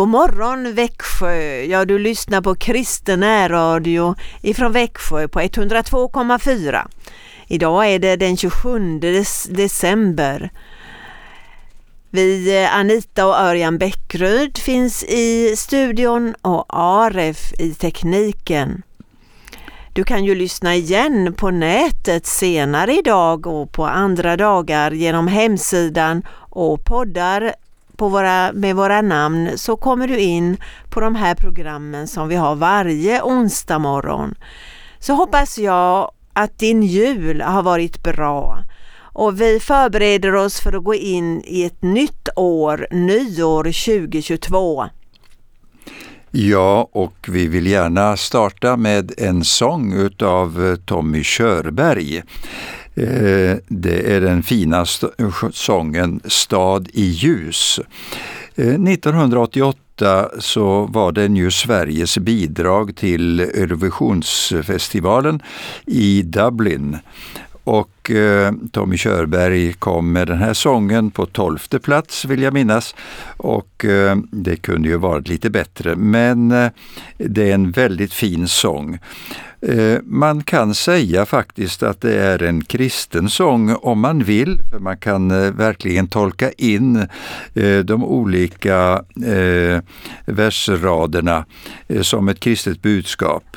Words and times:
God 0.00 0.08
morgon 0.08 0.74
Växjö! 0.74 1.62
Ja, 1.62 1.84
du 1.84 1.98
lyssnar 1.98 2.40
på 2.40 2.54
kristen 2.54 3.20
närradio 3.20 4.14
ifrån 4.42 4.72
Växjö 4.72 5.28
på 5.28 5.40
102,4. 5.40 6.88
Idag 7.46 7.86
är 7.86 7.98
det 7.98 8.16
den 8.16 8.36
27 8.36 9.00
december. 9.48 10.50
Vi, 12.10 12.62
eh, 12.62 12.76
Anita 12.76 13.26
och 13.26 13.34
Örjan 13.34 13.78
Bäckryd 13.78 14.58
finns 14.58 15.04
i 15.04 15.54
studion 15.56 16.34
och 16.42 16.64
Aref 16.68 17.52
i 17.58 17.74
tekniken. 17.74 18.82
Du 19.92 20.04
kan 20.04 20.24
ju 20.24 20.34
lyssna 20.34 20.74
igen 20.74 21.34
på 21.36 21.50
nätet 21.50 22.26
senare 22.26 22.92
idag 22.92 23.46
och 23.46 23.72
på 23.72 23.86
andra 23.86 24.36
dagar 24.36 24.90
genom 24.90 25.28
hemsidan 25.28 26.22
och 26.50 26.84
poddar 26.84 27.54
på 28.00 28.08
våra, 28.08 28.52
med 28.52 28.76
våra 28.76 29.02
namn 29.02 29.58
så 29.58 29.76
kommer 29.76 30.08
du 30.08 30.18
in 30.18 30.56
på 30.90 31.00
de 31.00 31.14
här 31.14 31.34
programmen 31.34 32.08
som 32.08 32.28
vi 32.28 32.36
har 32.36 32.54
varje 32.54 33.22
onsdag 33.22 33.78
morgon. 33.78 34.34
Så 34.98 35.14
hoppas 35.14 35.58
jag 35.58 36.10
att 36.32 36.58
din 36.58 36.82
jul 36.82 37.40
har 37.40 37.62
varit 37.62 38.02
bra 38.02 38.58
och 39.00 39.40
vi 39.40 39.60
förbereder 39.60 40.34
oss 40.34 40.60
för 40.60 40.76
att 40.76 40.84
gå 40.84 40.94
in 40.94 41.42
i 41.44 41.64
ett 41.64 41.82
nytt 41.82 42.28
år, 42.36 42.86
nyår 42.90 43.64
2022. 43.64 44.84
Ja, 46.30 46.88
och 46.92 47.28
vi 47.28 47.46
vill 47.46 47.66
gärna 47.66 48.16
starta 48.16 48.76
med 48.76 49.12
en 49.18 49.44
sång 49.44 49.92
utav 49.92 50.76
Tommy 50.86 51.22
Körberg. 51.24 52.22
Eh, 53.00 53.56
det 53.68 54.14
är 54.14 54.20
den 54.20 54.42
fina 54.42 54.84
sången 55.52 56.20
Stad 56.24 56.88
i 56.92 57.04
ljus. 57.04 57.80
Eh, 58.54 58.66
1988 58.66 60.28
så 60.38 60.86
var 60.86 61.12
den 61.12 61.36
ju 61.36 61.50
Sveriges 61.50 62.18
bidrag 62.18 62.96
till 62.96 63.40
Eurovisionsfestivalen 63.40 65.42
i 65.86 66.22
Dublin. 66.22 66.98
Och 67.64 68.10
eh, 68.10 68.52
Tommy 68.72 68.96
Körberg 68.96 69.72
kom 69.72 70.12
med 70.12 70.26
den 70.26 70.38
här 70.38 70.54
sången 70.54 71.10
på 71.10 71.26
tolfte 71.26 71.78
plats 71.78 72.24
vill 72.24 72.42
jag 72.42 72.54
minnas. 72.54 72.94
Och 73.36 73.84
eh, 73.84 74.16
det 74.30 74.56
kunde 74.56 74.88
ju 74.88 74.96
varit 74.96 75.28
lite 75.28 75.50
bättre 75.50 75.96
men 75.96 76.52
eh, 76.52 76.70
det 77.18 77.50
är 77.50 77.54
en 77.54 77.70
väldigt 77.70 78.12
fin 78.12 78.48
sång. 78.48 78.98
Eh, 79.62 79.98
man 80.04 80.42
kan 80.42 80.74
säga 80.74 81.26
faktiskt 81.26 81.82
att 81.82 82.00
det 82.00 82.14
är 82.14 82.42
en 82.42 82.64
kristen 82.64 83.30
sång 83.30 83.74
om 83.74 84.00
man 84.00 84.24
vill, 84.24 84.60
för 84.70 84.78
man 84.78 84.96
kan 84.96 85.30
eh, 85.30 85.50
verkligen 85.52 86.08
tolka 86.08 86.52
in 86.52 86.96
eh, 87.54 87.78
de 87.78 88.04
olika 88.04 89.04
versraderna 90.24 91.44
som 92.02 92.28
ett 92.28 92.40
kristet 92.40 92.82
budskap. 92.82 93.56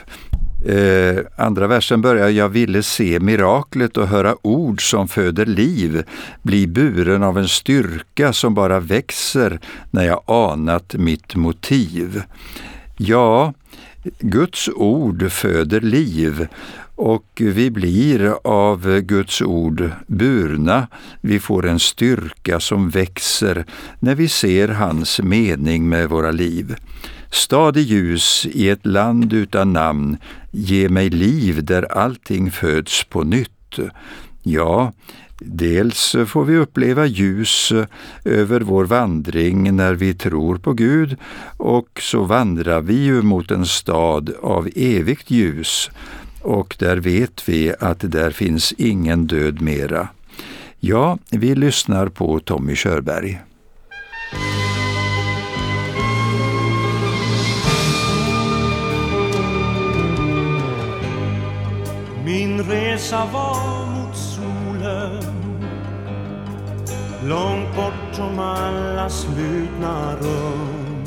Eh, 0.66 1.20
andra 1.36 1.68
versen 1.68 2.02
börjar 2.02 2.30
Jag 2.30 2.50
ville 2.50 2.84
se 2.84 3.20
miraklet 3.20 3.98
och 3.98 4.08
höra 4.08 4.36
ord 4.42 4.90
som 4.90 5.08
föder 5.08 5.46
liv, 5.46 6.04
bli 6.42 6.68
buren 6.68 7.24
av 7.24 7.38
en 7.38 7.48
styrka 7.48 8.34
som 8.34 8.54
bara 8.54 8.80
växer 8.80 9.60
när 9.92 10.04
jag 10.04 10.24
anat 10.28 10.94
mitt 10.94 11.36
motiv. 11.36 12.24
Ja, 12.98 13.54
Guds 14.20 14.70
ord 14.70 15.32
föder 15.32 15.82
liv 15.82 16.48
och 16.96 17.28
vi 17.36 17.72
blir 17.72 18.34
av 18.44 19.00
Guds 19.00 19.42
ord 19.42 19.90
burna. 20.08 20.88
Vi 21.22 21.40
får 21.40 21.68
en 21.68 21.80
styrka 21.80 22.60
som 22.60 22.90
växer 22.90 23.66
när 24.00 24.16
vi 24.16 24.28
ser 24.28 24.68
hans 24.68 25.20
mening 25.20 25.90
med 25.90 26.10
våra 26.10 26.32
liv. 26.32 26.76
Stad 27.34 27.78
i 27.78 27.82
ljus 27.82 28.48
i 28.52 28.70
ett 28.70 28.86
land 28.86 29.34
utan 29.34 29.74
namn, 29.74 30.18
ge 30.52 30.90
mig 30.90 31.10
liv 31.10 31.64
där 31.64 31.98
allting 31.98 32.52
föds 32.52 33.04
på 33.04 33.24
nytt. 33.24 33.80
Ja, 34.44 34.94
Dels 35.46 36.16
får 36.28 36.46
vi 36.46 36.58
uppleva 36.58 37.06
ljus 37.06 37.74
över 38.26 38.62
vår 38.62 38.86
vandring 38.86 39.76
när 39.76 39.94
vi 39.94 40.14
tror 40.14 40.58
på 40.58 40.74
Gud 40.74 41.18
och 41.58 42.02
så 42.02 42.24
vandrar 42.24 42.82
vi 42.82 43.04
ju 43.04 43.22
mot 43.22 43.52
en 43.52 43.66
stad 43.66 44.34
av 44.42 44.70
evigt 44.76 45.32
ljus 45.32 45.90
och 46.42 46.76
där 46.80 46.98
vet 46.98 47.50
vi 47.50 47.74
att 47.80 48.12
där 48.12 48.32
finns 48.32 48.74
ingen 48.78 49.28
död 49.28 49.62
mera. 49.62 50.08
Ja, 50.80 51.18
vi 51.30 51.56
lyssnar 51.56 52.08
på 52.08 52.40
Tommy 52.40 52.76
Körberg. 52.76 53.42
Resa 63.14 63.26
var 63.34 63.86
mot 63.86 64.16
solen. 64.16 65.24
Långt 67.24 67.76
bortom 67.76 68.40
alla 68.40 69.10
slutna 69.10 70.16
rum. 70.16 71.04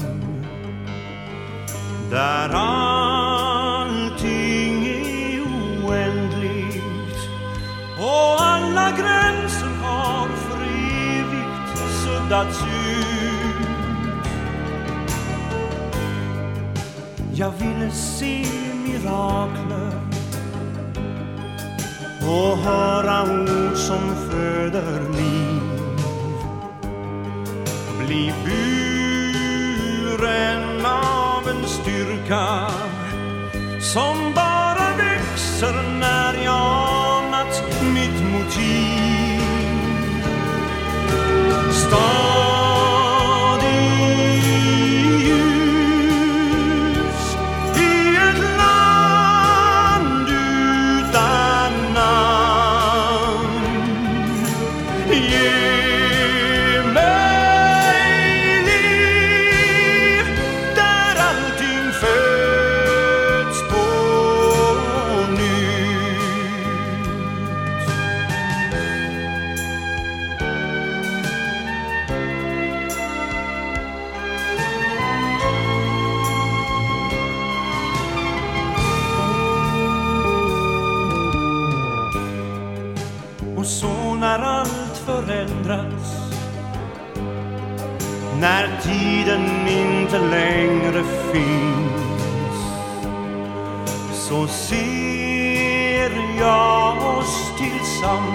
Där 2.11 2.51
allting 2.55 4.07
är 4.87 5.41
oändligt 5.85 7.17
och 7.99 8.43
alla 8.43 8.91
gränser 8.91 9.71
har 9.83 10.29
för 10.29 10.63
evigt 10.63 11.79
suddats 12.05 12.63
ut. 12.63 12.67
Jag 17.35 17.51
ville 17.51 17.91
se 17.91 18.47
mirakler 18.87 19.76
och 22.27 22.59
höra 22.59 23.23
ord 23.23 23.77
som 23.77 24.17
föder 24.31 25.01
liv. 25.11 25.63
Bli 28.07 28.33
buren 30.05 30.87
av 30.87 31.49
en 31.49 31.67
styrka 31.67 32.71
som 33.81 34.33
bara 34.35 34.97
växer 34.97 35.99
när 36.01 36.45
jag 36.45 36.89
anat 37.25 37.63
mitt 37.95 38.16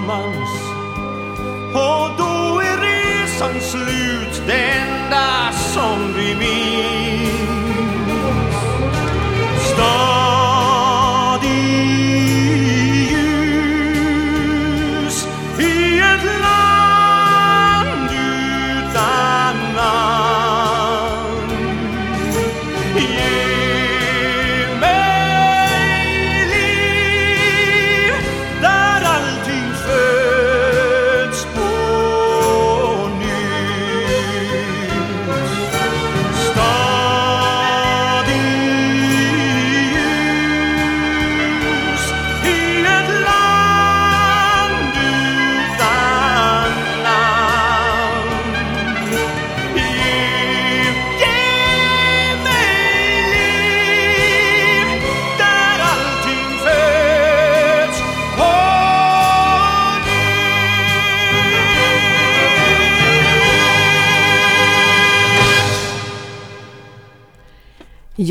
tillsammans. 0.01 0.49
Och 1.73 2.09
då 2.17 2.59
är 2.59 2.77
resan 2.81 3.61
slut, 3.61 4.41
det 4.47 4.71
enda 4.71 5.51
som 5.51 6.13
vi 6.17 6.35
minns 6.35 7.30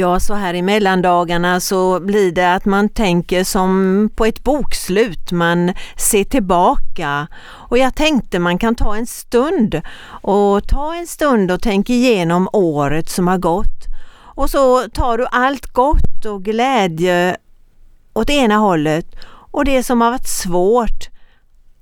Ja, 0.01 0.21
så 0.21 0.35
här 0.35 0.55
i 0.55 0.63
mellandagarna 0.63 1.61
så 1.61 2.01
blir 2.01 2.33
det 2.33 2.55
att 2.55 2.65
man 2.65 2.89
tänker 2.89 3.45
som 3.45 4.11
på 4.15 4.25
ett 4.27 4.45
bokslut, 4.45 5.33
man 5.33 5.73
ser 5.97 6.25
tillbaka. 6.25 7.27
Och 7.43 7.79
jag 7.79 7.95
tänkte 7.95 8.39
man 8.39 8.59
kan 8.59 8.75
ta 8.75 8.97
en 8.97 9.07
stund 9.07 9.81
och 10.23 10.69
ta 10.69 10.95
en 10.95 11.07
stund 11.07 11.51
och 11.51 11.63
tänka 11.63 11.93
igenom 11.93 12.49
året 12.53 13.09
som 13.09 13.29
har 13.29 13.39
gått. 13.39 13.87
Och 14.19 14.51
så 14.51 14.89
tar 14.89 15.19
du 15.19 15.27
allt 15.31 15.67
gott 15.67 16.25
och 16.27 16.45
glädje 16.45 17.37
åt 18.13 18.31
ena 18.31 18.57
hållet 18.57 19.07
och 19.27 19.65
det 19.65 19.83
som 19.83 20.01
har 20.01 20.11
varit 20.11 20.29
svårt 20.29 21.09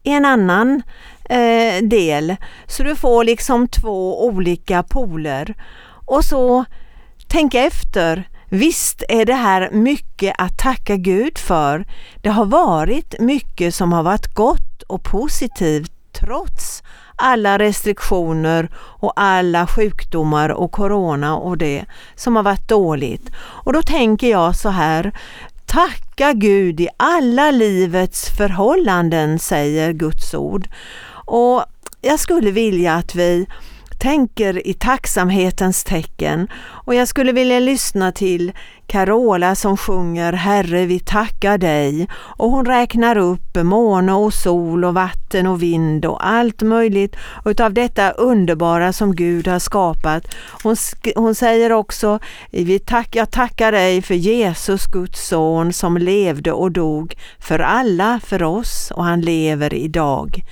i 0.02 0.10
en 0.10 0.24
annan 0.24 0.82
eh, 1.24 1.82
del. 1.82 2.36
Så 2.66 2.82
du 2.82 2.96
får 2.96 3.24
liksom 3.24 3.68
två 3.68 4.26
olika 4.26 4.82
poler. 4.82 5.54
Och 6.06 6.24
så 6.24 6.64
tänka 7.28 7.60
efter. 7.60 8.28
Visst 8.48 9.02
är 9.08 9.24
det 9.24 9.34
här 9.34 9.70
mycket 9.70 10.34
att 10.38 10.58
tacka 10.58 10.96
Gud 10.96 11.38
för. 11.38 11.86
Det 12.22 12.28
har 12.28 12.44
varit 12.44 13.14
mycket 13.20 13.74
som 13.74 13.92
har 13.92 14.02
varit 14.02 14.34
gott 14.34 14.82
och 14.86 15.02
positivt 15.02 15.92
trots 16.12 16.82
alla 17.16 17.58
restriktioner 17.58 18.68
och 18.74 19.12
alla 19.16 19.66
sjukdomar 19.66 20.48
och 20.48 20.72
corona 20.72 21.36
och 21.36 21.58
det 21.58 21.84
som 22.14 22.36
har 22.36 22.42
varit 22.42 22.68
dåligt. 22.68 23.30
Och 23.36 23.72
då 23.72 23.82
tänker 23.82 24.30
jag 24.30 24.56
så 24.56 24.68
här, 24.68 25.12
tacka 25.66 26.32
Gud 26.32 26.80
i 26.80 26.88
alla 26.96 27.50
livets 27.50 28.30
förhållanden, 28.36 29.38
säger 29.38 29.92
Guds 29.92 30.34
ord. 30.34 30.68
Och 31.10 31.64
jag 32.00 32.20
skulle 32.20 32.50
vilja 32.50 32.94
att 32.94 33.14
vi 33.14 33.46
tänker 33.98 34.66
i 34.66 34.74
tacksamhetens 34.74 35.84
tecken 35.84 36.48
och 36.68 36.94
jag 36.94 37.08
skulle 37.08 37.32
vilja 37.32 37.60
lyssna 37.60 38.12
till 38.12 38.52
Carola 38.86 39.54
som 39.54 39.76
sjunger 39.76 40.32
Herre 40.32 40.86
vi 40.86 41.00
tackar 41.00 41.58
dig 41.58 42.08
och 42.12 42.50
hon 42.50 42.66
räknar 42.66 43.18
upp 43.18 43.56
måne 43.62 44.12
och 44.12 44.34
sol 44.34 44.84
och 44.84 44.94
vatten 44.94 45.46
och 45.46 45.62
vind 45.62 46.06
och 46.06 46.26
allt 46.26 46.62
möjligt 46.62 47.16
utav 47.44 47.74
detta 47.74 48.10
underbara 48.10 48.92
som 48.92 49.14
Gud 49.14 49.48
har 49.48 49.58
skapat. 49.58 50.34
Hon, 50.62 50.76
hon 51.16 51.34
säger 51.34 51.72
också 51.72 52.18
vi 52.50 52.78
tack, 52.78 53.16
jag 53.16 53.30
tackar 53.30 53.72
dig 53.72 54.02
för 54.02 54.14
Jesus 54.14 54.86
Guds 54.86 55.28
son 55.28 55.72
som 55.72 55.96
levde 55.96 56.52
och 56.52 56.72
dog 56.72 57.14
för 57.38 57.58
alla, 57.58 58.20
för 58.24 58.42
oss 58.42 58.92
och 58.94 59.04
han 59.04 59.20
lever 59.20 59.74
idag. 59.74 60.42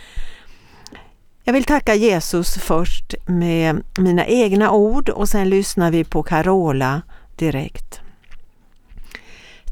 Jag 1.48 1.52
vill 1.52 1.64
tacka 1.64 1.94
Jesus 1.94 2.54
först 2.54 3.14
med 3.26 3.82
mina 3.98 4.26
egna 4.26 4.70
ord 4.70 5.08
och 5.08 5.28
sen 5.28 5.48
lyssnar 5.48 5.90
vi 5.90 6.04
på 6.04 6.22
Carola 6.22 7.02
direkt. 7.36 8.00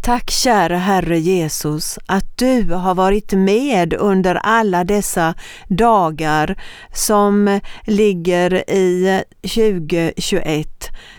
Tack 0.04 0.30
kära 0.30 0.76
Herre 0.76 1.18
Jesus 1.18 1.98
att 2.06 2.38
du 2.38 2.72
har 2.72 2.94
varit 2.94 3.32
med 3.32 3.94
under 3.94 4.34
alla 4.34 4.84
dessa 4.84 5.34
dagar 5.68 6.56
som 6.92 7.60
ligger 7.84 8.70
i 8.70 9.22
2021. 9.42 10.68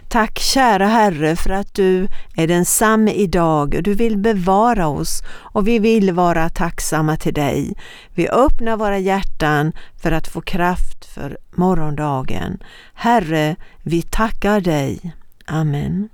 Tack 0.07 0.39
kära 0.39 0.87
Herre 0.87 1.35
för 1.35 1.49
att 1.49 1.73
du 1.73 2.07
är 2.35 2.47
densamme 2.47 3.11
idag. 3.11 3.83
Du 3.83 3.93
vill 3.93 4.17
bevara 4.17 4.87
oss 4.87 5.23
och 5.29 5.67
vi 5.67 5.79
vill 5.79 6.11
vara 6.11 6.49
tacksamma 6.49 7.17
till 7.17 7.33
dig. 7.33 7.73
Vi 8.13 8.29
öppnar 8.29 8.77
våra 8.77 8.99
hjärtan 8.99 9.71
för 10.01 10.11
att 10.11 10.27
få 10.27 10.41
kraft 10.41 11.05
för 11.05 11.37
morgondagen. 11.55 12.63
Herre, 12.93 13.55
vi 13.83 14.01
tackar 14.01 14.61
dig. 14.61 15.13
Amen. 15.45 16.09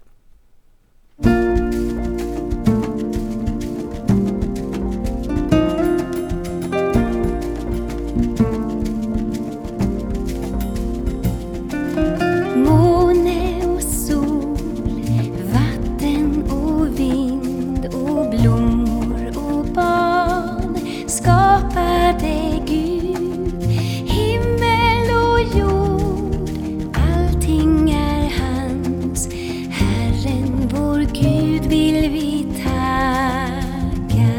skapade 21.21 22.61
Gud 22.65 23.63
himmel 24.05 25.07
och 25.11 25.41
jord. 25.57 26.49
Allting 26.93 27.91
är 27.91 28.31
hans. 28.39 29.29
Herren 29.69 30.69
vår 30.73 30.99
Gud 30.99 31.65
vill 31.65 32.11
vi 32.11 32.45
tacka. 32.63 34.31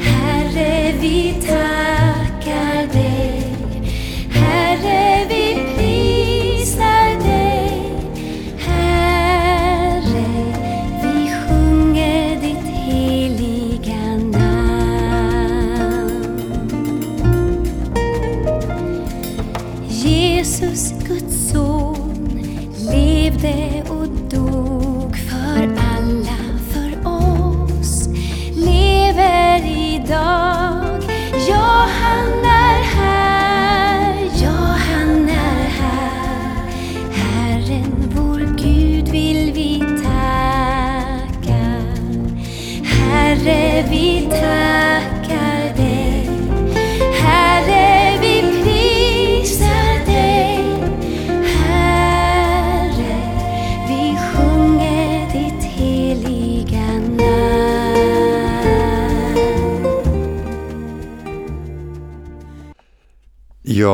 Herre, 0.00 0.92
vi 1.00 1.34
tackar 1.46 1.83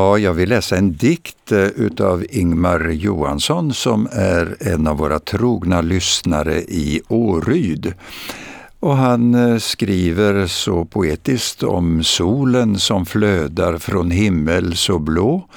Ja, 0.01 0.17
jag 0.17 0.33
vill 0.33 0.49
läsa 0.49 0.77
en 0.77 0.93
dikt 0.95 1.51
eh, 1.51 1.59
utav 1.59 2.25
Ingmar 2.29 2.89
Johansson 2.89 3.73
som 3.73 4.07
är 4.11 4.55
en 4.59 4.87
av 4.87 4.97
våra 4.97 5.19
trogna 5.19 5.81
lyssnare 5.81 6.61
i 6.61 7.01
Åryd. 7.07 7.93
Och 8.79 8.97
han 8.97 9.33
eh, 9.33 9.57
skriver 9.57 10.47
så 10.47 10.85
poetiskt 10.85 11.63
om 11.63 12.03
solen 12.03 12.79
som 12.79 13.05
flödar 13.05 13.77
från 13.77 14.11
himmel 14.11 14.75
så 14.75 14.99
blå. 14.99 15.47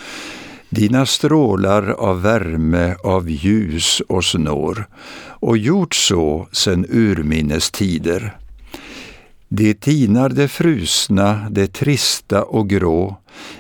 Dina 0.69 1.07
strålar 1.07 1.91
av 1.91 2.23
värme, 2.23 2.95
av 3.05 3.31
ljus 3.31 4.03
oss 4.09 4.35
når 4.35 4.87
och 5.27 5.59
gjort 5.59 5.95
så 5.95 6.49
sen 6.53 6.87
urminnes 6.89 7.71
tider. 7.71 8.37
Det 9.57 9.75
tinar 9.75 10.29
det 10.29 10.49
frusna, 10.49 11.47
det 11.51 11.73
trista 11.73 12.43
och 12.43 12.69
grå. 12.69 13.17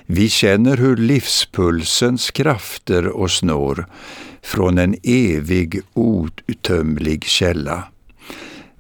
Vi 0.07 0.29
känner 0.29 0.77
hur 0.77 0.97
livspulsens 0.97 2.31
krafter 2.31 3.17
oss 3.17 3.43
når 3.43 3.87
från 4.43 4.79
en 4.79 4.97
evig 5.03 5.81
outtömlig 5.93 7.25
källa. 7.25 7.85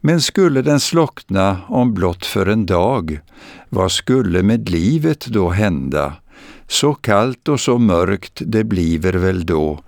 Men 0.00 0.20
skulle 0.20 0.62
den 0.62 0.80
slockna 0.80 1.58
om 1.68 1.94
blott 1.94 2.26
för 2.26 2.46
en 2.46 2.66
dag, 2.66 3.20
vad 3.68 3.92
skulle 3.92 4.42
med 4.42 4.68
livet 4.68 5.26
då 5.26 5.48
hända? 5.48 6.12
Så 6.68 6.94
kallt 6.94 7.48
och 7.48 7.60
så 7.60 7.78
mörkt 7.78 8.42
det 8.46 8.64
bliver 8.64 9.12
väl 9.12 9.46
då, 9.46 9.80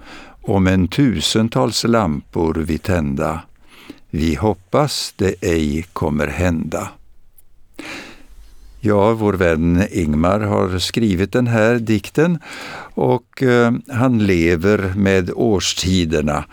om 0.43 0.67
en 0.67 0.89
tusentals 0.89 1.85
lampor 1.85 2.55
vi 2.55 2.79
tända. 2.79 3.43
Vi 4.11 4.35
hoppas 4.35 5.15
det 5.17 5.35
ej 5.41 5.87
kommer 5.93 6.27
hända. 6.27 6.89
Ja, 8.87 9.15
vår 9.15 9.33
vän 9.33 9.87
Ingmar 9.91 10.41
har 10.41 10.79
skrivit 10.79 11.33
den 11.33 11.47
här 11.47 11.75
dikten 11.75 12.39
och 12.95 13.43
eh, 13.43 13.73
han 13.89 14.19
lever 14.19 14.93
med 14.97 15.31
årstiderna 15.35 16.45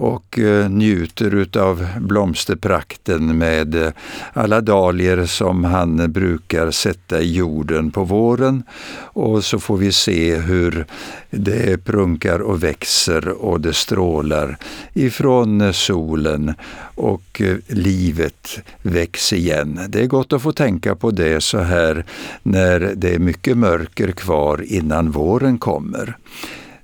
och 0.00 0.38
eh, 0.38 0.70
njuter 0.70 1.34
utav 1.34 1.86
blomsterprakten 2.00 3.38
med 3.38 3.74
eh, 3.74 3.92
alla 4.32 4.60
dahlior 4.60 5.26
som 5.26 5.64
han 5.64 6.12
brukar 6.12 6.70
sätta 6.70 7.20
i 7.20 7.32
jorden 7.32 7.90
på 7.90 8.04
våren. 8.04 8.62
Och 9.02 9.44
så 9.44 9.58
får 9.58 9.76
vi 9.76 9.92
se 9.92 10.36
hur 10.36 10.86
det 11.30 11.84
prunkar 11.84 12.38
och 12.38 12.62
växer 12.62 13.28
och 13.28 13.60
det 13.60 13.72
strålar 13.72 14.56
ifrån 14.94 15.72
solen 15.72 16.54
och 16.94 17.40
eh, 17.40 17.56
livet 17.66 18.60
väcks 18.82 19.32
igen. 19.32 19.80
Det 19.88 20.02
är 20.02 20.06
gott 20.06 20.32
att 20.32 20.42
få 20.42 20.52
tänka 20.52 20.94
på 20.94 21.10
det 21.10 21.40
så 21.40 21.58
här 21.58 22.04
när 22.42 22.92
det 22.96 23.14
är 23.14 23.18
mycket 23.18 23.56
mörker 23.56 24.12
kvar 24.12 24.64
innan 24.66 25.10
våren 25.10 25.58
kommer. 25.58 26.16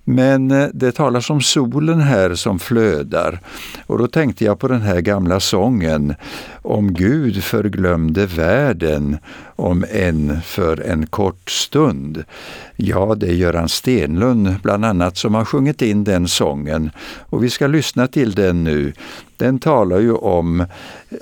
Men 0.08 0.50
eh, 0.50 0.68
det 0.72 0.92
talas 0.92 1.30
om 1.30 1.40
solen 1.40 2.00
här 2.00 2.34
som 2.34 2.58
flödar. 2.58 3.40
Och 3.86 3.98
då 3.98 4.06
tänkte 4.06 4.44
jag 4.44 4.58
på 4.58 4.68
den 4.68 4.82
här 4.82 5.00
gamla 5.00 5.40
sången 5.40 6.14
Om 6.62 6.92
Gud 6.92 7.44
förglömde 7.44 8.26
världen 8.26 9.18
om 9.56 9.84
än 9.90 10.40
för 10.42 10.80
en 10.80 11.06
kort 11.06 11.50
stund. 11.50 12.24
Ja, 12.76 13.14
det 13.14 13.26
är 13.26 13.32
Göran 13.32 13.68
Stenlund 13.68 14.54
bland 14.62 14.84
annat 14.84 15.16
som 15.16 15.34
har 15.34 15.44
sjungit 15.44 15.82
in 15.82 16.04
den 16.04 16.28
sången 16.28 16.90
och 17.20 17.44
vi 17.44 17.50
ska 17.50 17.66
lyssna 17.66 18.06
till 18.06 18.32
den 18.32 18.64
nu. 18.64 18.92
Den 19.36 19.58
talar 19.58 19.98
ju 19.98 20.12
om 20.12 20.66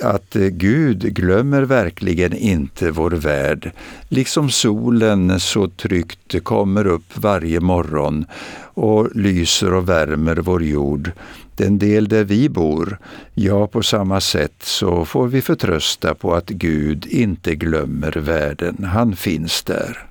att 0.02 0.34
Gud 0.34 1.14
glömmer 1.14 1.62
verkligen 1.62 2.32
inte 2.32 2.90
vår 2.90 3.10
värld, 3.10 3.70
liksom 4.08 4.50
solen 4.50 5.40
så 5.40 5.68
tryggt 5.68 6.44
kommer 6.44 6.86
upp 6.86 7.16
varje 7.16 7.60
morgon 7.60 8.26
och 8.74 9.16
lyser 9.16 9.74
och 9.74 9.88
värmer 9.88 10.36
vår 10.36 10.64
jord 10.64 11.12
den 11.56 11.78
del 11.78 12.08
där 12.08 12.24
vi 12.24 12.48
bor, 12.48 12.98
ja, 13.34 13.66
på 13.66 13.82
samma 13.82 14.20
sätt 14.20 14.54
så 14.58 15.04
får 15.04 15.26
vi 15.28 15.42
förtrösta 15.42 16.14
på 16.14 16.34
att 16.34 16.48
Gud 16.48 17.06
inte 17.06 17.54
glömmer 17.54 18.12
världen. 18.12 18.84
Han 18.84 19.16
finns 19.16 19.62
där. 19.62 20.06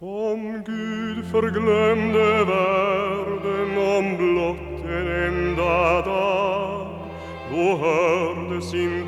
Om 0.00 0.62
Gud 0.66 1.24
förglömde 1.32 2.23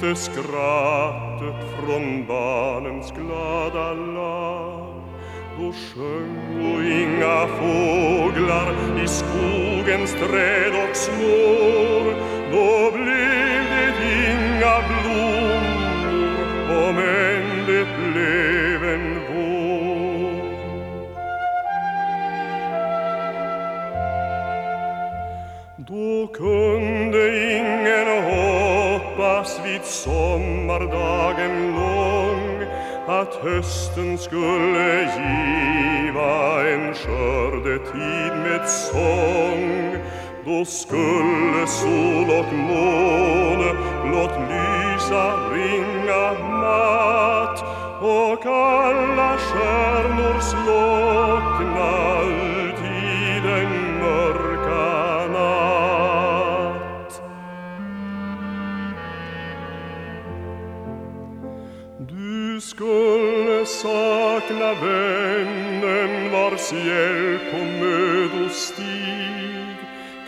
hördes 0.07 0.25
skrattet 0.25 1.81
från 1.81 2.27
barnens 2.27 3.13
glada 3.13 3.93
larm. 3.93 5.03
då 5.59 5.73
sjöng 5.73 6.75
och 6.75 6.83
inga 6.85 7.47
fåglar 7.47 8.73
i 9.05 9.09
skogens 9.09 10.13
träd 10.13 10.73
och 10.91 10.97
snår 10.97 12.15
då 12.53 12.97
blev 12.97 13.36
att 33.21 33.35
hösten 33.35 34.19
skulle 34.19 35.01
giva 35.01 36.69
en 36.69 36.95
skördetid 36.95 38.33
med 38.45 38.69
sång. 38.69 39.97
Då 40.45 40.65
skulle 40.65 41.67
sol 41.67 42.31
och 42.31 42.53
måne 42.55 43.73
blott 44.05 44.39
lysa 44.51 45.33
ringa 45.53 46.33
matt 46.51 47.65
och 48.01 48.47
alla 48.47 49.37
stjärnor 49.39 50.41
slockna 50.41 52.16
skulle 62.77 63.67
sakna 63.67 64.75
vännen 64.75 66.33
vars 66.33 66.73
hjälp 66.73 67.43
och 67.53 67.67
mödostig 67.85 69.77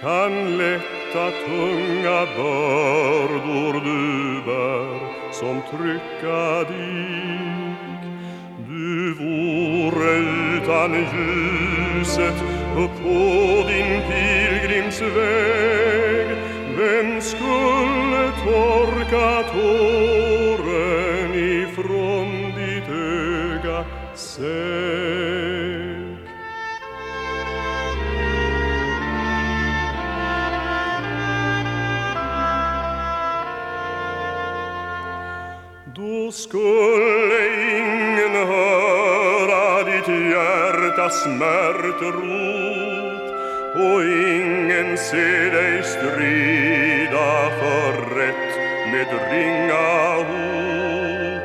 kan 0.00 0.58
lätta 0.58 1.30
tunga 1.46 2.26
bördor 2.36 3.72
du 3.84 4.42
bär 4.46 4.98
som 5.32 5.60
trycka 5.70 6.64
dig. 6.72 7.06
Du 8.68 9.14
vore 9.14 10.10
utan 10.56 10.92
ljuset 10.94 12.38
uppå 12.76 12.88
på 13.02 13.18
din 13.68 14.00
pilgrimsväg 14.10 16.26
Vem 16.78 17.20
skulle 17.20 18.22
torka 18.44 19.28
tårar 19.52 19.87
smärtrop 41.24 42.78
och 43.74 44.02
ingen 44.04 44.98
ser 44.98 45.50
dig 45.52 45.82
strida 45.82 47.50
för 47.60 47.92
rätt 48.14 48.56
med 48.92 49.08
ringa 49.30 50.16
hop. 50.16 51.42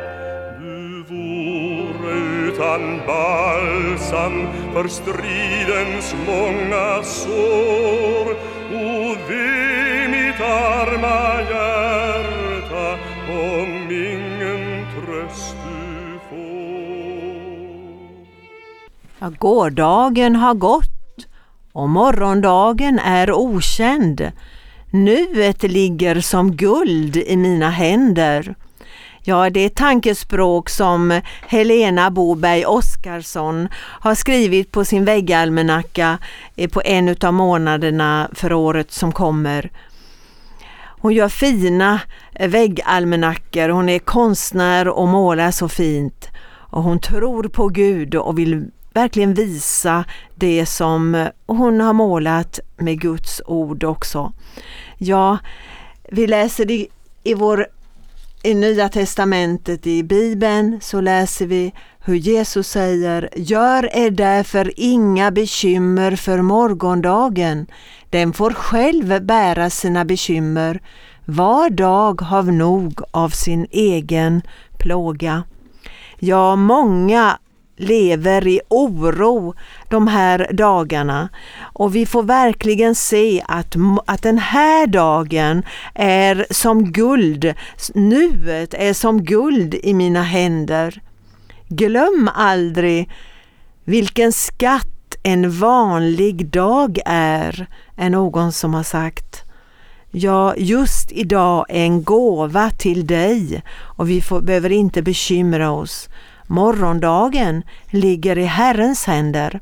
Du 0.60 1.04
vore 1.10 2.14
utan 2.48 2.82
balsam 3.08 4.48
för 4.74 4.88
stridens 4.88 6.16
många 6.28 7.04
sår 7.04 8.53
Ja, 19.24 19.30
gårdagen 19.40 20.36
har 20.36 20.54
gått 20.54 21.28
och 21.74 21.90
morgondagen 21.90 23.00
är 23.00 23.32
okänd. 23.32 24.32
Nuet 24.92 25.64
ligger 25.64 26.22
som 26.22 26.56
guld 26.56 27.18
i 27.18 27.38
mina 27.38 27.70
händer. 27.70 28.56
Ja, 29.22 29.50
det 29.50 29.60
är 29.60 29.66
ett 29.66 29.76
tankespråk 29.76 30.70
som 30.70 31.22
Helena 31.48 32.12
Boberg 32.12 32.66
Oskarsson 32.66 33.68
har 33.76 34.16
skrivit 34.16 34.72
på 34.72 34.86
sin 34.86 35.06
väggalmanacka 35.06 36.18
eh, 36.56 36.70
på 36.70 36.82
en 36.86 37.16
av 37.22 37.34
månaderna 37.34 38.30
för 38.34 38.54
året 38.54 38.92
som 38.92 39.12
kommer. 39.12 39.72
Hon 41.02 41.14
gör 41.14 41.30
fina 41.30 42.00
eh, 42.36 42.50
väggalmanackor, 42.50 43.70
hon 43.70 43.90
är 43.90 44.00
konstnär 44.00 44.88
och 44.88 45.08
målar 45.08 45.52
så 45.52 45.70
fint. 45.70 46.30
Och 46.50 46.84
hon 46.84 47.00
tror 47.00 47.44
på 47.44 47.68
Gud 47.68 48.16
och 48.16 48.40
vill 48.40 48.66
verkligen 48.94 49.34
visa 49.34 50.06
det 50.36 50.66
som 50.66 51.30
hon 51.46 51.82
har 51.82 51.94
målat 51.94 52.60
med 52.78 53.02
Guds 53.02 53.42
ord 53.46 53.84
också. 53.84 54.34
Ja, 54.98 55.38
vi 56.12 56.28
läser 56.28 56.66
det 56.66 56.88
i 57.24 57.34
vår 57.34 57.68
i 58.46 58.54
Nya 58.54 58.90
Testamentet 58.90 59.88
i 59.88 60.04
Bibeln 60.04 60.80
så 60.82 61.02
läser 61.02 61.46
vi 61.46 61.74
hur 62.00 62.16
Jesus 62.16 62.68
säger 62.68 63.30
Gör 63.36 63.96
er 63.96 64.12
därför 64.12 64.74
inga 64.76 65.32
bekymmer 65.32 66.16
för 66.16 66.42
morgondagen. 66.42 67.68
Den 68.10 68.34
får 68.34 68.52
själv 68.52 69.26
bära 69.26 69.70
sina 69.70 70.06
bekymmer. 70.06 70.82
Var 71.26 71.70
dag 71.70 72.22
har 72.22 72.44
nog 72.44 73.02
av 73.12 73.30
sin 73.30 73.68
egen 73.72 74.42
plåga. 74.78 75.44
Ja, 76.20 76.56
många 76.56 77.38
lever 77.76 78.48
i 78.48 78.62
oro. 78.70 79.54
de 79.90 80.08
här 80.08 80.48
dagarna 80.54 81.30
och 81.74 81.96
vi 81.96 82.06
får 82.06 82.24
verkligen 82.24 82.96
se 82.96 83.44
att, 83.48 83.76
att 84.06 84.22
den 84.22 84.38
här 84.38 84.88
dagen 84.88 85.64
är 85.96 86.46
som 86.50 86.92
guld, 86.92 87.54
nuet 87.94 88.74
är 88.74 88.94
som 88.94 89.24
guld 89.24 89.76
i 89.76 89.94
mina 89.94 90.24
händer. 90.24 91.02
Glöm 91.68 92.30
aldrig 92.36 93.10
vilken 93.84 94.32
skatt 94.32 95.16
en 95.24 95.60
vanlig 95.60 96.48
dag 96.48 97.00
är, 97.06 97.68
är 97.96 98.10
någon 98.10 98.52
som 98.52 98.74
har 98.74 98.84
sagt. 98.84 99.44
Ja, 100.12 100.56
just 100.58 101.12
idag 101.12 101.66
är 101.70 101.84
en 101.84 102.04
gåva 102.04 102.70
till 102.70 103.08
dig 103.08 103.64
och 103.78 104.10
vi 104.10 104.22
får, 104.22 104.42
behöver 104.42 104.72
inte 104.72 105.02
bekymra 105.02 105.72
oss. 105.72 106.10
Morgondagen 106.48 107.64
ligger 107.90 108.38
i 108.38 108.46
Herrens 108.46 109.06
händer. 109.06 109.60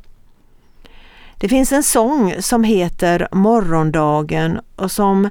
Det 1.37 1.49
finns 1.49 1.71
en 1.71 1.83
sång 1.83 2.35
som 2.39 2.63
heter 2.63 3.27
Morgondagen 3.31 4.59
och 4.75 4.91
som 4.91 5.29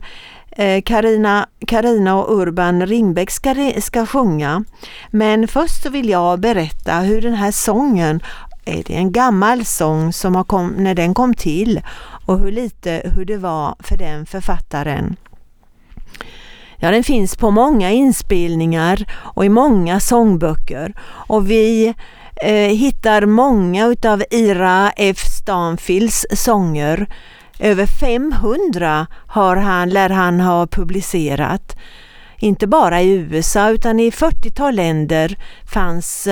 eh, 0.51 0.83
Karina, 0.83 1.47
Karina 1.67 2.17
och 2.17 2.39
Urban 2.41 2.87
Ringbäck 2.87 3.31
ska, 3.31 3.73
ska 3.81 4.07
sjunga. 4.07 4.65
Men 5.11 5.49
först 5.49 5.83
så 5.83 5.91
vill 5.91 6.09
jag 6.09 6.41
berätta 6.41 6.99
hur 6.99 7.23
den 7.23 7.35
här 7.35 7.51
sången 7.51 8.21
är 8.65 8.83
det 8.87 8.95
en 8.95 9.13
gammal 9.13 9.65
sång 9.65 10.13
som 10.13 10.35
har 10.35 10.45
kom, 10.45 10.69
när 10.69 10.95
den 10.95 11.15
kom 11.15 11.35
till 11.35 11.81
och 12.27 12.39
hur 12.39 12.53
lite 12.53 13.03
hur 13.17 13.25
det 13.25 13.37
var 13.37 13.75
för 13.81 13.97
den 13.97 14.27
författaren. 14.27 15.17
Ja, 16.83 16.91
den 16.91 17.05
finns 17.05 17.37
på 17.37 17.51
många 17.51 17.91
inspelningar 17.91 19.05
och 19.13 19.45
i 19.45 19.49
många 19.49 20.01
sångböcker 20.01 20.95
och 21.03 21.51
vi 21.51 21.95
eh, 22.43 22.55
hittar 22.55 23.27
många 23.27 23.87
utav 23.87 24.23
Ira 24.31 24.93
F. 24.97 25.19
Stanfields 25.19 26.27
sånger. 26.31 27.07
Över 27.59 27.87
500 27.87 29.07
har 29.27 29.57
han, 29.57 29.91
lär 29.91 30.11
han 30.11 30.41
ha 30.41 30.67
publicerat. 30.67 31.77
Inte 32.39 32.67
bara 32.67 33.01
i 33.03 33.11
USA 33.11 33.71
utan 33.71 34.01
i 34.01 34.11
40-tal 34.11 34.75
länder 34.75 35.39
fanns 35.65 36.27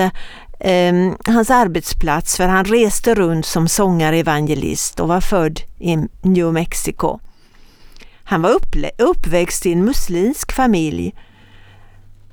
eh, 0.59 0.93
hans 1.25 1.49
arbetsplats 1.49 2.37
för 2.37 2.47
han 2.47 2.65
reste 2.65 3.15
runt 3.15 3.45
som 3.45 3.67
sångarevangelist 3.67 4.99
och 4.99 5.07
var 5.07 5.21
född 5.21 5.59
i 5.79 5.97
New 6.21 6.53
Mexico. 6.53 7.19
Han 8.29 8.41
var 8.41 8.59
uppväxt 8.97 9.65
i 9.65 9.71
en 9.71 9.85
muslimsk 9.85 10.51
familj. 10.51 11.15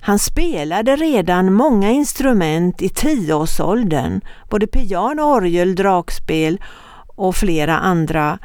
Han 0.01 0.19
spelade 0.19 0.97
redan 0.97 1.53
många 1.53 1.91
instrument 1.91 2.83
i 2.83 2.89
tioårsåldern, 2.89 4.21
både 4.51 4.67
piano, 4.67 5.23
orgel, 5.23 5.75
dragspel 5.75 6.61
och 7.07 7.37
flera 7.37 7.79
andra. 7.79 8.39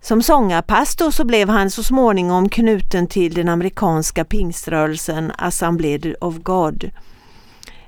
Som 0.00 0.22
sångarpastor 0.22 1.10
så 1.10 1.24
blev 1.24 1.48
han 1.48 1.70
så 1.70 1.82
småningom 1.82 2.48
knuten 2.48 3.06
till 3.06 3.34
den 3.34 3.48
amerikanska 3.48 4.24
pingströrelsen 4.24 5.32
Assembly 5.38 6.14
of 6.20 6.36
God. 6.36 6.90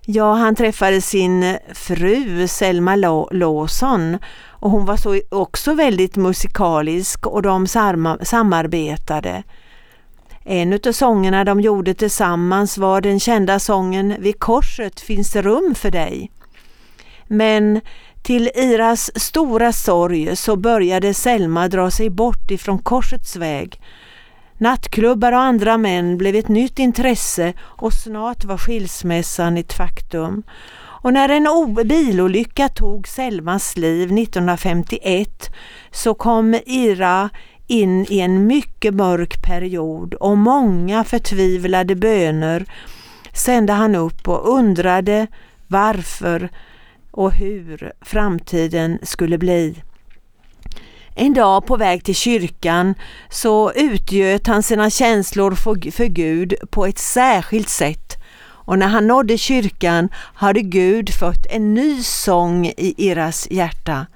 Ja, 0.07 0.35
han 0.35 0.55
träffade 0.55 1.01
sin 1.01 1.59
fru 1.75 2.49
Selma 2.49 2.97
Lawson 3.31 4.19
och 4.49 4.71
hon 4.71 4.85
var 4.85 4.97
så 4.97 5.21
också 5.29 5.75
väldigt 5.75 6.17
musikalisk 6.17 7.27
och 7.27 7.43
de 7.43 7.67
samarbetade. 8.23 9.43
En 10.45 10.73
av 10.73 10.93
sångerna 10.93 11.45
de 11.45 11.61
gjorde 11.61 11.95
tillsammans 11.95 12.79
var 12.79 13.01
den 13.01 13.21
kända 13.21 13.59
sången 13.59 14.15
Vid 14.19 14.39
korset 14.39 15.01
finns 15.01 15.33
det 15.33 15.43
rum 15.43 15.75
för 15.75 15.91
dig. 15.91 16.31
Men 17.27 17.81
till 18.23 18.51
Iras 18.55 19.11
stora 19.21 19.73
sorg 19.73 20.37
så 20.37 20.57
började 20.57 21.15
Selma 21.15 21.69
dra 21.69 21.91
sig 21.91 22.11
bort 22.11 22.51
ifrån 22.51 22.79
korsets 22.79 23.37
väg 23.37 23.81
Nattklubbar 24.63 25.33
och 25.33 25.41
andra 25.41 25.79
män 25.79 26.19
blev 26.19 26.35
ett 26.37 26.49
nytt 26.49 26.79
intresse 26.79 27.53
och 27.61 27.93
snart 27.93 28.45
var 28.45 28.59
skilsmässan 28.59 29.57
ett 29.57 29.73
faktum. 29.73 30.43
Och 30.75 31.13
när 31.13 31.29
en 31.29 31.75
bilolycka 31.89 32.69
tog 32.69 33.09
Selmas 33.09 33.77
liv 33.77 34.19
1951 34.19 35.51
så 35.91 36.15
kom 36.15 36.55
Ira 36.67 37.31
in 37.67 38.07
i 38.09 38.21
en 38.21 38.47
mycket 38.47 38.95
mörk 38.95 39.43
period 39.43 40.15
och 40.15 40.39
många 40.39 41.05
förtvivlade 41.05 41.95
böner 41.95 42.65
sände 43.33 43.73
han 43.73 43.95
upp 43.95 44.29
och 44.29 44.59
undrade 44.59 45.27
varför 45.67 46.49
och 47.11 47.33
hur 47.33 47.93
framtiden 48.01 48.99
skulle 49.03 49.39
bli. 49.39 49.83
En 51.15 51.35
dag 51.35 51.67
på 51.67 51.77
väg 51.77 52.05
till 52.05 52.15
kyrkan 52.15 52.95
så 53.31 53.73
utgöt 53.73 54.47
han 54.47 54.63
sina 54.63 54.91
känslor 54.91 55.55
för, 55.55 55.91
för 55.91 56.05
Gud 56.05 56.55
på 56.71 56.87
ett 56.87 56.99
särskilt 56.99 57.69
sätt 57.69 58.23
och 58.65 58.79
när 58.79 58.87
han 58.87 59.07
nådde 59.07 59.39
kyrkan 59.39 60.09
hade 60.15 60.61
Gud 60.61 61.15
fött 61.15 61.47
en 61.51 61.75
ny 61.75 62.03
sång 62.03 62.67
i 62.67 62.95
Iras 62.97 63.49
hjärta. 63.51 64.07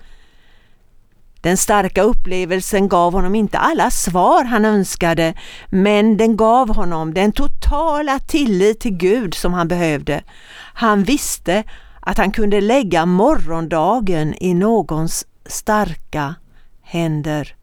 Den 1.40 1.56
starka 1.56 2.02
upplevelsen 2.02 2.88
gav 2.88 3.12
honom 3.12 3.34
inte 3.34 3.58
alla 3.58 3.90
svar 3.90 4.44
han 4.44 4.64
önskade, 4.64 5.34
men 5.68 6.16
den 6.16 6.36
gav 6.36 6.74
honom 6.74 7.14
den 7.14 7.32
totala 7.32 8.18
tillit 8.18 8.80
till 8.80 8.96
Gud 8.96 9.34
som 9.34 9.52
han 9.52 9.68
behövde. 9.68 10.22
Han 10.74 11.04
visste 11.04 11.64
att 12.00 12.18
han 12.18 12.32
kunde 12.32 12.60
lägga 12.60 13.06
morgondagen 13.06 14.34
i 14.40 14.54
någons 14.54 15.26
starka 15.46 16.34
händer. 16.86 17.56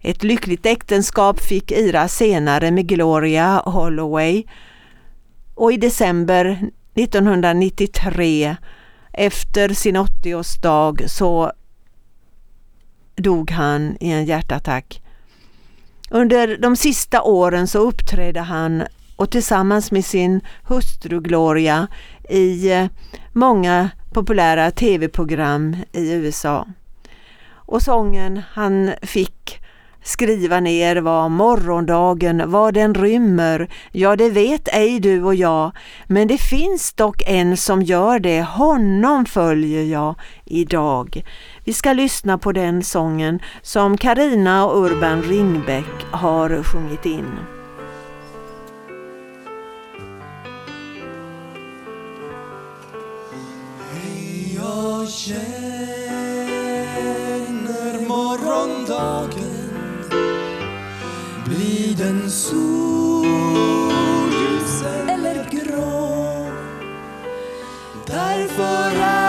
Ett 0.00 0.22
lyckligt 0.22 0.66
äktenskap 0.66 1.40
fick 1.40 1.72
Ira 1.72 2.08
senare 2.08 2.70
med 2.70 2.86
Gloria 2.86 3.62
Holloway 3.66 4.44
och 5.54 5.72
i 5.72 5.76
december 5.76 6.70
1993 6.94 8.56
efter 9.12 9.68
sin 9.68 9.96
80-årsdag 9.96 11.06
så 11.06 11.52
dog 13.16 13.50
han 13.50 13.96
i 14.00 14.10
en 14.10 14.24
hjärtattack. 14.24 15.02
Under 16.10 16.58
de 16.58 16.76
sista 16.76 17.22
åren 17.22 17.68
så 17.68 17.78
uppträdde 17.78 18.40
han 18.40 18.82
och 19.16 19.30
tillsammans 19.30 19.92
med 19.92 20.04
sin 20.04 20.40
hustru 20.62 21.20
Gloria 21.20 21.86
i 22.28 22.72
eh, 22.72 22.86
många 23.32 23.90
populära 24.12 24.70
tv-program 24.70 25.76
i 25.92 26.12
USA. 26.12 26.66
Och 27.68 27.82
sången 27.82 28.42
han 28.52 28.90
fick 29.02 29.60
skriva 30.02 30.60
ner 30.60 30.96
var 30.96 31.28
morgondagen, 31.28 32.42
vad 32.50 32.74
den 32.74 32.94
rymmer, 32.94 33.68
ja 33.92 34.16
det 34.16 34.30
vet 34.30 34.68
ej 34.72 35.00
du 35.00 35.22
och 35.22 35.34
jag, 35.34 35.72
men 36.06 36.28
det 36.28 36.38
finns 36.38 36.92
dock 36.92 37.22
en 37.26 37.56
som 37.56 37.82
gör 37.82 38.18
det, 38.18 38.42
honom 38.42 39.26
följer 39.26 39.82
jag 39.82 40.14
idag. 40.44 41.22
Vi 41.64 41.72
ska 41.72 41.92
lyssna 41.92 42.38
på 42.38 42.52
den 42.52 42.82
sången 42.82 43.40
som 43.62 43.96
Karina 43.96 44.66
och 44.66 44.84
Urban 44.84 45.22
Ringbäck 45.22 46.06
har 46.10 46.62
sjungit 46.62 47.06
in. 47.06 47.30
Hey, 53.92 54.56
jag 54.56 55.08
morgondagen 58.38 59.70
blir 61.44 61.96
den 61.96 62.30
solljus 62.30 63.32
eller 65.08 65.50
grå. 65.50 66.46
Därför 68.06 68.92
är 69.00 69.27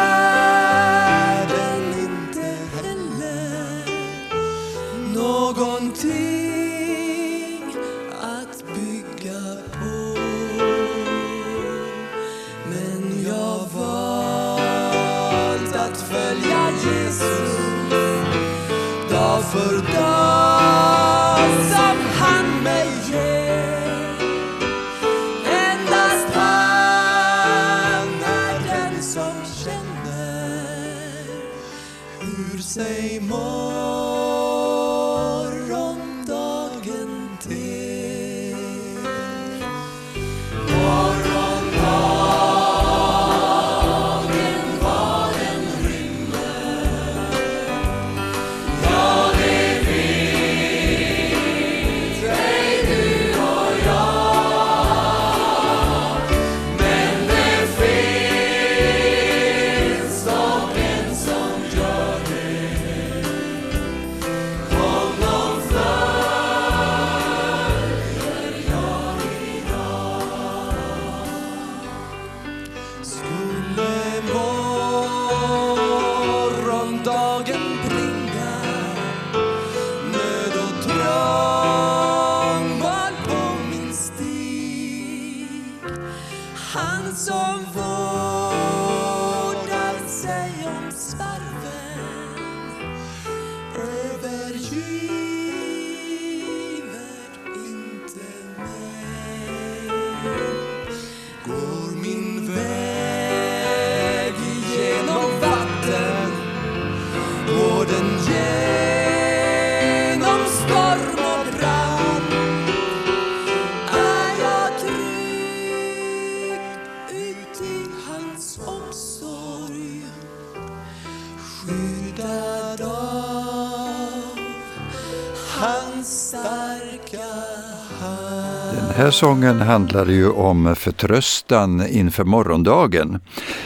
här 128.99 129.11
sången 129.11 129.61
handlar 129.61 130.05
ju 130.05 130.29
om 130.29 130.75
förtröstan 130.75 131.87
inför 131.87 132.23
morgondagen. 132.23 133.19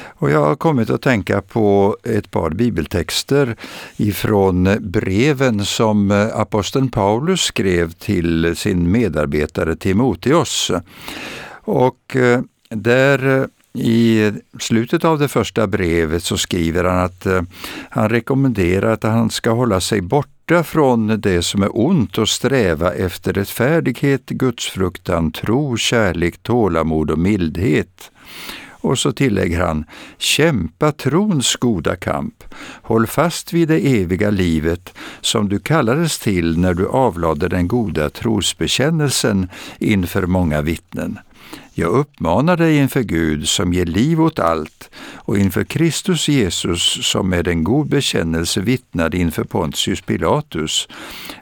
Och 0.05 0.31
jag 0.31 0.45
har 0.45 0.55
kommit 0.55 0.89
att 0.89 1.01
tänka 1.01 1.41
på 1.41 1.97
ett 2.03 2.31
par 2.31 2.49
bibeltexter 2.49 3.55
ifrån 3.97 4.77
breven 4.79 5.65
som 5.65 6.29
aposteln 6.33 6.89
Paulus 6.89 7.41
skrev 7.41 7.91
till 7.91 8.55
sin 8.55 8.91
medarbetare 8.91 9.75
Timoteus. 9.75 10.71
Och 11.63 12.15
eh, 12.15 12.41
där 12.69 13.47
i 13.77 14.31
slutet 14.59 15.05
av 15.05 15.19
det 15.19 15.27
första 15.27 15.67
brevet 15.67 16.23
så 16.23 16.37
skriver 16.37 16.83
han 16.83 16.97
att 16.97 17.25
eh, 17.25 17.41
han 17.89 18.09
rekommenderar 18.09 18.91
att 18.91 19.03
han 19.03 19.29
ska 19.29 19.51
hålla 19.51 19.81
sig 19.81 20.01
borta 20.01 20.63
från 20.63 21.21
det 21.21 21.41
som 21.41 21.63
är 21.63 21.69
ont 21.77 22.17
och 22.17 22.29
sträva 22.29 22.93
efter 22.93 23.33
rättfärdighet, 23.33 24.25
gudsfruktan, 24.25 25.31
tro, 25.31 25.77
kärlek, 25.77 26.43
tålamod 26.43 27.11
och 27.11 27.19
mildhet. 27.19 28.11
Och 28.83 28.99
så 28.99 29.11
tillägger 29.11 29.59
han, 29.59 29.85
kämpa 30.17 30.91
trons 30.91 31.55
goda 31.55 31.95
kamp. 31.95 32.43
Håll 32.81 33.07
fast 33.07 33.53
vid 33.53 33.67
det 33.67 34.01
eviga 34.01 34.29
livet 34.29 34.93
som 35.21 35.49
du 35.49 35.59
kallades 35.59 36.19
till 36.19 36.57
när 36.59 36.73
du 36.73 36.87
avlade 36.87 37.47
den 37.47 37.67
goda 37.67 38.09
trosbekännelsen 38.09 39.49
inför 39.79 40.25
många 40.25 40.61
vittnen. 40.61 41.19
Jag 41.73 41.91
uppmanar 41.91 42.57
dig 42.57 42.77
inför 42.77 43.01
Gud 43.01 43.47
som 43.47 43.73
ger 43.73 43.85
liv 43.85 44.21
åt 44.21 44.39
allt 44.39 44.89
och 45.15 45.37
inför 45.37 45.63
Kristus 45.63 46.29
Jesus 46.29 47.11
som 47.11 47.29
med 47.29 47.47
en 47.47 47.63
god 47.63 47.89
bekännelse 47.89 48.61
vittnade 48.61 49.17
inför 49.17 49.43
Pontius 49.43 50.01
Pilatus. 50.01 50.87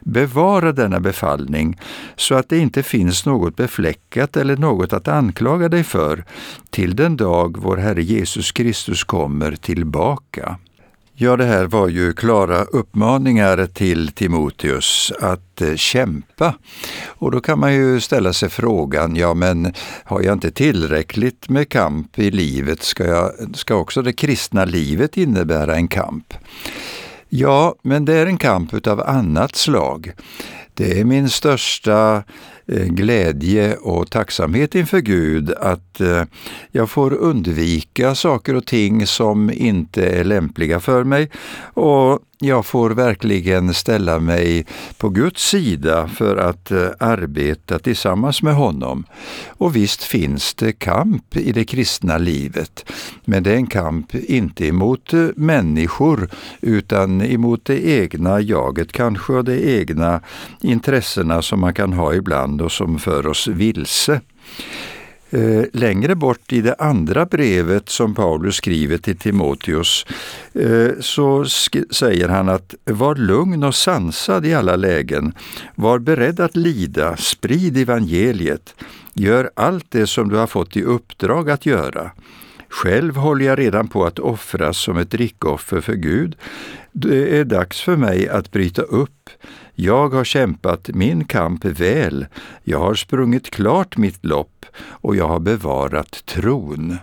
Bevara 0.04 0.72
denna 0.72 1.00
befallning 1.00 1.80
så 2.16 2.34
att 2.34 2.48
det 2.48 2.58
inte 2.58 2.82
finns 2.82 3.26
något 3.26 3.56
befläckat 3.56 4.36
eller 4.36 4.56
något 4.56 4.92
att 4.92 5.08
anklaga 5.08 5.68
dig 5.68 5.84
för 5.84 6.24
till 6.70 6.96
den 6.96 7.16
dag 7.16 7.56
vår 7.58 7.76
Herre 7.76 8.02
Jesus 8.02 8.52
Kristus 8.52 9.04
kommer 9.04 9.56
tillbaka. 9.56 10.58
Ja, 11.14 11.36
det 11.36 11.44
här 11.44 11.64
var 11.64 11.88
ju 11.88 12.12
klara 12.12 12.64
uppmaningar 12.64 13.66
till 13.66 14.12
Timoteus 14.12 15.12
att 15.20 15.60
eh, 15.60 15.74
kämpa. 15.74 16.54
Och 17.06 17.30
då 17.30 17.40
kan 17.40 17.58
man 17.58 17.74
ju 17.74 18.00
ställa 18.00 18.32
sig 18.32 18.48
frågan, 18.48 19.16
ja 19.16 19.34
men 19.34 19.72
har 20.04 20.22
jag 20.22 20.32
inte 20.32 20.50
tillräckligt 20.50 21.48
med 21.48 21.68
kamp 21.68 22.18
i 22.18 22.30
livet? 22.30 22.82
Ska, 22.82 23.06
jag, 23.06 23.30
ska 23.54 23.74
också 23.74 24.02
det 24.02 24.12
kristna 24.12 24.64
livet 24.64 25.16
innebära 25.16 25.74
en 25.74 25.88
kamp? 25.88 26.34
Ja, 27.28 27.74
men 27.82 28.04
det 28.04 28.14
är 28.14 28.26
en 28.26 28.38
kamp 28.38 28.86
av 28.86 29.00
annat 29.00 29.56
slag. 29.56 30.12
Det 30.74 31.00
är 31.00 31.04
min 31.04 31.30
största 31.30 32.22
eh, 32.66 32.86
glädje 32.86 33.76
och 33.76 34.10
tacksamhet 34.10 34.74
inför 34.74 35.00
Gud 35.00 35.52
att 35.52 36.00
eh, 36.00 36.22
jag 36.70 36.90
får 36.90 37.12
undvika 37.12 38.14
saker 38.14 38.54
och 38.54 38.66
ting 38.66 39.06
som 39.06 39.50
inte 39.50 40.06
är 40.06 40.24
lämpliga 40.24 40.80
för 40.80 41.04
mig 41.04 41.30
och 41.74 42.20
jag 42.44 42.66
får 42.66 42.90
verkligen 42.90 43.74
ställa 43.74 44.18
mig 44.18 44.66
på 44.96 45.08
Guds 45.08 45.48
sida 45.48 46.08
för 46.08 46.36
att 46.36 46.70
eh, 46.70 46.88
arbeta 46.98 47.78
tillsammans 47.78 48.42
med 48.42 48.54
honom. 48.54 49.04
Och 49.48 49.76
visst 49.76 50.02
finns 50.02 50.54
det 50.54 50.72
kamp 50.72 51.36
i 51.36 51.52
det 51.52 51.64
kristna 51.64 52.18
livet, 52.18 52.84
men 53.24 53.42
det 53.42 53.52
är 53.52 53.56
en 53.56 53.66
kamp 53.66 54.14
inte 54.14 54.66
emot 54.66 55.12
människor 55.36 56.28
utan 56.60 57.22
emot 57.22 57.64
det 57.64 57.88
egna 57.88 58.40
jaget 58.40 58.92
kanske 58.92 59.32
och 59.32 59.44
det 59.44 59.80
egna 59.80 60.20
intressena 60.62 61.42
som 61.42 61.60
man 61.60 61.74
kan 61.74 61.92
ha 61.92 62.14
ibland 62.14 62.62
och 62.62 62.72
som 62.72 62.98
för 62.98 63.26
oss 63.26 63.48
vilse. 63.48 64.20
Eh, 65.34 65.64
längre 65.72 66.14
bort 66.14 66.52
i 66.52 66.60
det 66.60 66.74
andra 66.74 67.26
brevet 67.26 67.88
som 67.88 68.14
Paulus 68.14 68.56
skriver 68.56 68.98
till 68.98 69.16
Timoteus 69.16 70.06
eh, 70.52 70.90
så 71.00 71.44
säger 71.90 72.28
han 72.28 72.48
att 72.48 72.74
var 72.84 73.14
lugn 73.14 73.64
och 73.64 73.74
sansad 73.74 74.46
i 74.46 74.54
alla 74.54 74.76
lägen. 74.76 75.34
Var 75.74 75.98
beredd 75.98 76.40
att 76.40 76.56
lida, 76.56 77.16
sprid 77.16 77.76
evangeliet. 77.76 78.74
Gör 79.14 79.50
allt 79.56 79.86
det 79.88 80.06
som 80.06 80.28
du 80.28 80.36
har 80.36 80.46
fått 80.46 80.76
i 80.76 80.82
uppdrag 80.82 81.50
att 81.50 81.66
göra. 81.66 82.10
Själv 82.68 83.16
håller 83.16 83.44
jag 83.44 83.58
redan 83.58 83.88
på 83.88 84.04
att 84.04 84.18
offras 84.18 84.78
som 84.78 84.96
ett 84.96 85.10
drickoffer 85.10 85.80
för 85.80 85.94
Gud. 85.94 86.36
Det 86.92 87.38
är 87.38 87.44
dags 87.44 87.80
för 87.80 87.96
mig 87.96 88.28
att 88.28 88.50
bryta 88.50 88.82
upp. 88.82 89.30
Jag 89.74 90.08
har 90.08 90.24
kämpat 90.24 90.90
min 90.94 91.24
kamp 91.24 91.64
väl. 91.64 92.26
Jag 92.64 92.78
har 92.78 92.94
sprungit 92.94 93.50
klart 93.50 93.96
mitt 93.96 94.24
lopp 94.24 94.66
och 94.86 95.16
jag 95.16 95.28
har 95.28 95.40
bevarat 95.40 96.26
tron. 96.26 96.96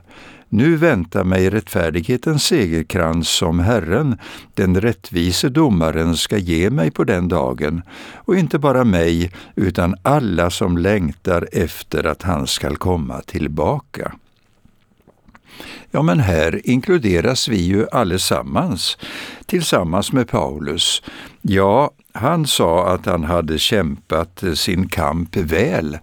Nu 0.51 0.75
väntar 0.75 1.23
mig 1.23 1.49
rättfärdighetens 1.49 2.43
segerkrans 2.43 3.29
som 3.29 3.59
Herren, 3.59 4.17
den 4.53 4.81
rättvise 4.81 5.49
domaren, 5.49 6.17
ska 6.17 6.37
ge 6.37 6.69
mig 6.69 6.91
på 6.91 7.03
den 7.03 7.27
dagen, 7.27 7.81
och 8.15 8.35
inte 8.37 8.59
bara 8.59 8.83
mig, 8.83 9.31
utan 9.55 9.95
alla 10.01 10.49
som 10.49 10.77
längtar 10.77 11.47
efter 11.51 12.03
att 12.03 12.21
han 12.21 12.47
skall 12.47 12.77
komma 12.77 13.21
tillbaka. 13.21 14.11
Ja, 15.91 16.01
men 16.01 16.19
här 16.19 16.61
inkluderas 16.63 17.47
vi 17.47 17.61
ju 17.61 17.87
allesammans, 17.91 18.97
tillsammans 19.45 20.11
med 20.11 20.29
Paulus. 20.29 21.01
Ja, 21.41 21.91
han 22.13 22.47
sa 22.47 22.93
att 22.93 23.05
han 23.05 23.23
hade 23.23 23.57
kämpat 23.57 24.43
sin 24.55 24.89
kamp 24.89 25.35
väl. 25.35 25.97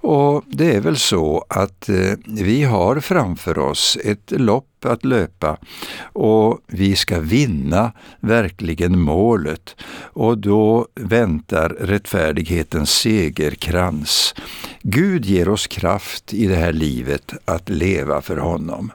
Och 0.00 0.44
det 0.46 0.74
är 0.74 0.80
väl 0.80 0.96
så 0.96 1.44
att 1.48 1.88
eh, 1.88 2.12
vi 2.26 2.64
har 2.64 3.00
framför 3.00 3.58
oss 3.58 3.98
ett 4.04 4.30
lopp 4.30 4.84
att 4.84 5.04
löpa 5.04 5.56
och 6.02 6.60
vi 6.66 6.96
ska 6.96 7.20
vinna 7.20 7.92
verkligen 8.20 9.00
målet. 9.00 9.76
Och 10.00 10.38
då 10.38 10.86
väntar 10.94 11.68
rättfärdighetens 11.68 12.90
segerkrans. 12.90 14.34
Gud 14.82 15.24
ger 15.24 15.48
oss 15.48 15.66
kraft 15.66 16.34
i 16.34 16.46
det 16.46 16.56
här 16.56 16.72
livet 16.72 17.32
att 17.44 17.68
leva 17.68 18.22
för 18.22 18.36
honom 18.36 18.92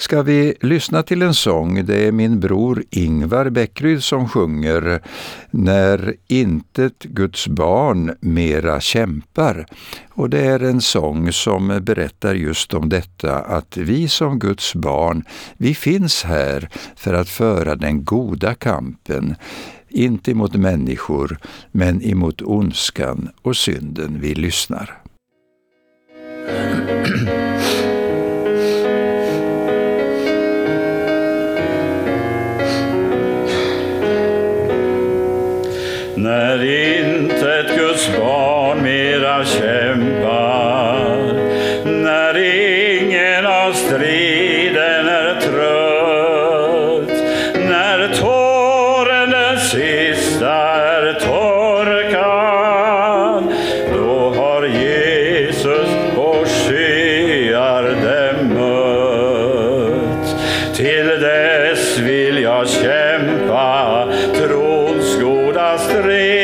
ska 0.00 0.22
vi 0.22 0.54
lyssna 0.60 1.02
till 1.02 1.22
en 1.22 1.34
sång. 1.34 1.86
Det 1.86 2.06
är 2.06 2.12
min 2.12 2.40
bror 2.40 2.84
Ingvar 2.90 3.50
Bäckryd 3.50 4.04
som 4.04 4.28
sjunger 4.28 5.00
När 5.50 6.14
intet 6.28 7.02
Guds 7.02 7.48
barn 7.48 8.16
mera 8.20 8.80
kämpar. 8.80 9.66
Och 10.10 10.30
det 10.30 10.40
är 10.40 10.60
en 10.60 10.80
sång 10.80 11.32
som 11.32 11.80
berättar 11.82 12.34
just 12.34 12.74
om 12.74 12.88
detta 12.88 13.38
att 13.38 13.76
vi 13.76 14.08
som 14.08 14.38
Guds 14.38 14.74
barn, 14.74 15.24
vi 15.56 15.74
finns 15.74 16.24
här 16.24 16.68
för 16.96 17.14
att 17.14 17.28
föra 17.28 17.76
den 17.76 18.04
goda 18.04 18.54
kampen 18.54 19.34
inte 19.88 20.30
emot 20.30 20.54
människor, 20.54 21.38
men 21.72 22.02
emot 22.02 22.42
ondskan 22.42 23.28
och 23.42 23.56
synden 23.56 24.18
vi 24.20 24.34
lyssnar. 24.34 25.02
När 36.22 36.64
inte 36.64 37.58
ett 37.58 37.76
Guds 37.76 38.18
barn 38.18 38.82
mera 38.82 39.44
kämpar, 39.44 40.69
goda 65.92 66.39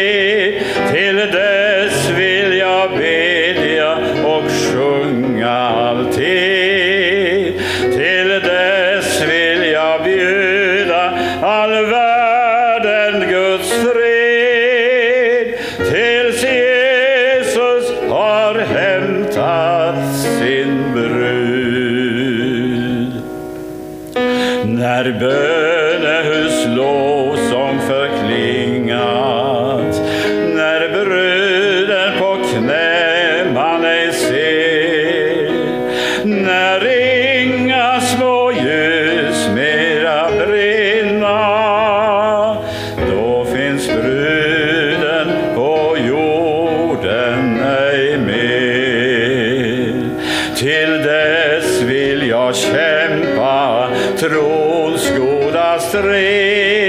Ons 54.67 55.05
goda 55.15 55.79
sträng 55.79 56.86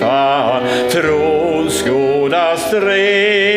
hjälpa 0.00 0.62
från 0.90 1.70
skåda 1.70 2.56
sträng. 2.56 3.49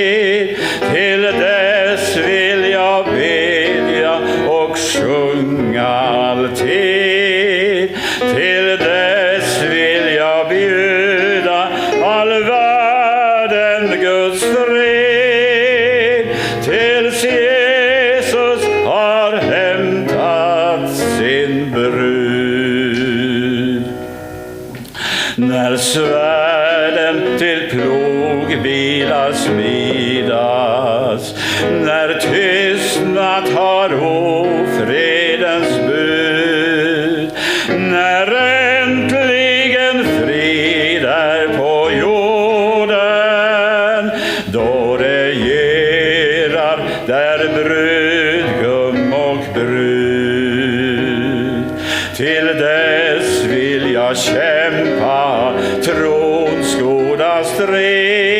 till 52.53 52.61
dess 52.61 53.43
vill 53.43 53.93
jag 53.93 54.17
kämpa 54.17 55.53
trons 55.83 56.79
goda 56.79 57.43
strid. 57.43 58.32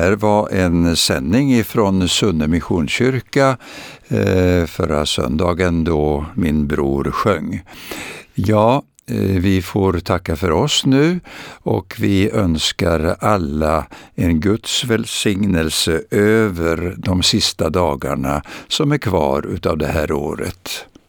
här 0.00 0.12
var 0.12 0.48
en 0.48 0.96
sändning 0.96 1.54
ifrån 1.54 2.08
Sunne 2.08 2.46
Missionskyrka 2.46 3.56
eh, 4.08 4.66
förra 4.66 5.06
söndagen 5.06 5.84
då 5.84 6.26
min 6.34 6.66
bror 6.66 7.10
sjöng. 7.10 7.62
Ja, 8.34 8.82
eh, 9.06 9.16
vi 9.16 9.62
får 9.62 9.92
tacka 9.92 10.36
för 10.36 10.50
oss 10.50 10.86
nu 10.86 11.20
och 11.62 11.96
vi 11.98 12.30
önskar 12.30 13.16
alla 13.20 13.86
en 14.14 14.40
Guds 14.40 14.84
välsignelse 14.84 16.02
över 16.10 16.94
de 16.98 17.22
sista 17.22 17.70
dagarna 17.70 18.42
som 18.68 18.92
är 18.92 18.98
kvar 18.98 19.46
utav 19.46 19.78
det 19.78 19.86
här 19.86 20.12
året. 20.12 20.86